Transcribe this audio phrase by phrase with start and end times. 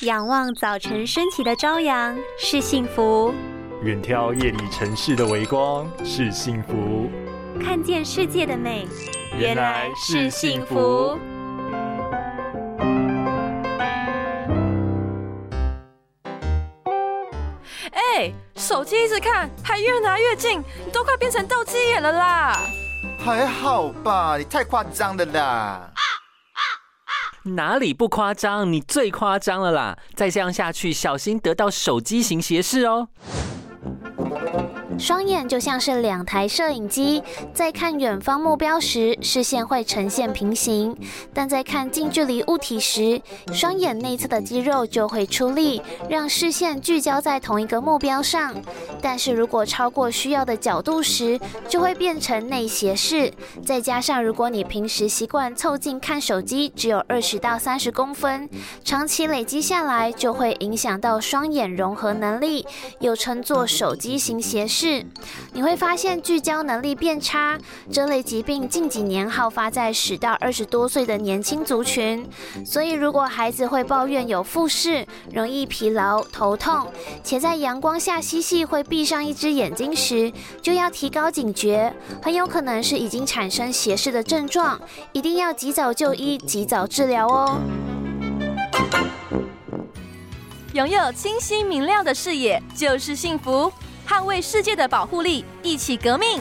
[0.00, 3.32] 仰望早晨升起的朝阳是幸福，
[3.82, 7.08] 远眺夜里城市的微光是幸福，
[7.62, 8.88] 看见世界的美
[9.38, 11.16] 原来是幸福。
[17.92, 22.58] 哎，手机一直看，还越拿越近，你都快变成斗鸡眼了啦！
[23.24, 25.92] 还好吧，你太夸张了啦！
[27.44, 28.72] 哪里不夸张？
[28.72, 29.98] 你最夸张了啦！
[30.14, 33.08] 再这样下去，小心得到手机型斜视哦。
[34.98, 40.94] 双眼就像是两台摄影机，在看远方目标时，视线会呈现平行；
[41.32, 43.20] 但在看近距离物体时，
[43.52, 48.54] 双眼内侧的肌肉就会出力，让视线聚焦在同一个目标上。
[49.02, 51.38] 但是如果超过需要的角度时，
[51.68, 53.32] 就会变成内斜视。
[53.64, 58.48] 再加上如果你平时习惯凑近看手机，只有二十到三十公分，
[58.84, 62.64] 长期累积下来，就会影响到双眼融合能力，
[63.00, 64.83] 又称作手机型斜视。
[64.84, 65.02] 是，
[65.54, 67.58] 你会发现聚焦能力变差。
[67.90, 72.28] 这类疾病近几年好发在十到二十多岁的年轻族群。
[72.66, 76.86] 所以，如果孩子会抱怨有复视、容易疲劳、头痛，
[77.22, 81.90] 且在阳光下嬉戏会闭上一只眼睛时，就要提高警觉，
[82.22, 84.78] 很有可能是已经产生斜视的症状，
[85.12, 87.58] 一定要及早就医、及早治疗哦。
[90.74, 93.72] 拥有清晰明亮的视野就是幸福。
[94.06, 96.40] 捍卫世界的保护力，一起革命。